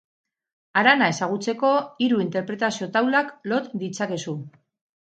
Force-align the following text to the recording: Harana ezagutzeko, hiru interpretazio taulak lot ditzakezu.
Harana 0.81 1.09
ezagutzeko, 1.15 1.71
hiru 2.05 2.23
interpretazio 2.25 2.91
taulak 2.99 3.33
lot 3.55 3.73
ditzakezu. 3.87 4.39